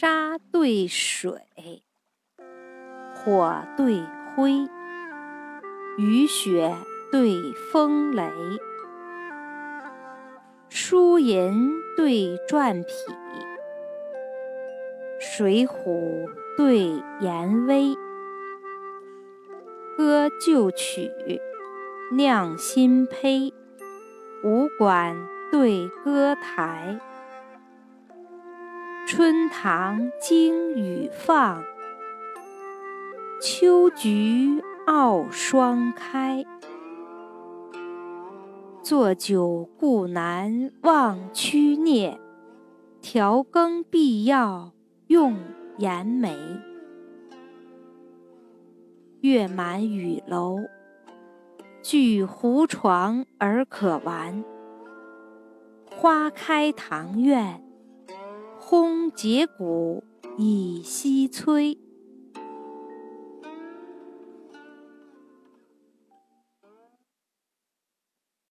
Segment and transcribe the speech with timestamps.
[0.00, 1.34] 沙对水，
[3.14, 4.00] 火对
[4.34, 4.66] 灰，
[5.98, 6.74] 雨雪
[7.12, 8.32] 对风雷，
[10.70, 12.90] 输赢对篆匹，
[15.20, 17.94] 水浒对严威，
[19.98, 21.10] 歌旧曲，
[22.12, 23.52] 酿新胚，
[24.42, 25.14] 武馆
[25.52, 26.98] 对歌台。
[29.12, 31.64] 春堂经雨放，
[33.42, 36.44] 秋菊傲霜开。
[38.84, 42.20] 作酒固难忘曲孽，
[43.02, 44.72] 调羹必要
[45.08, 45.36] 用
[45.78, 46.38] 盐梅。
[49.22, 50.56] 月满雨楼，
[51.82, 54.44] 据胡床而可玩。
[55.90, 57.66] 花开堂院。
[59.10, 60.02] 节骨
[60.38, 61.89] 以息摧。